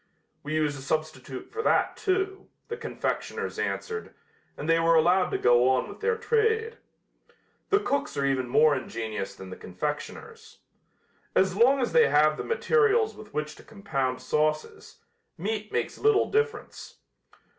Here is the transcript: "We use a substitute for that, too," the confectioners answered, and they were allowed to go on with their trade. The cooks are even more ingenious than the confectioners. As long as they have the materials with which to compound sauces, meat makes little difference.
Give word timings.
"We 0.41 0.55
use 0.55 0.75
a 0.75 0.81
substitute 0.81 1.51
for 1.51 1.61
that, 1.61 1.95
too," 1.95 2.47
the 2.69 2.75
confectioners 2.75 3.59
answered, 3.59 4.15
and 4.57 4.67
they 4.67 4.79
were 4.79 4.95
allowed 4.95 5.29
to 5.29 5.37
go 5.37 5.69
on 5.69 5.87
with 5.87 5.99
their 5.99 6.17
trade. 6.17 6.77
The 7.69 7.79
cooks 7.81 8.17
are 8.17 8.25
even 8.25 8.49
more 8.49 8.75
ingenious 8.75 9.35
than 9.35 9.51
the 9.51 9.57
confectioners. 9.57 10.57
As 11.35 11.55
long 11.55 11.81
as 11.81 11.91
they 11.93 12.07
have 12.09 12.35
the 12.37 12.43
materials 12.43 13.15
with 13.15 13.31
which 13.35 13.53
to 13.57 13.63
compound 13.63 14.21
sauces, 14.23 15.01
meat 15.37 15.71
makes 15.71 15.99
little 15.99 16.31
difference. 16.31 16.97